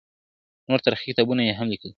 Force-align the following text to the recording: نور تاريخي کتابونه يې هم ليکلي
نور 0.67 0.79
تاريخي 0.85 1.05
کتابونه 1.11 1.41
يې 1.47 1.53
هم 1.59 1.67
ليکلي 1.71 1.89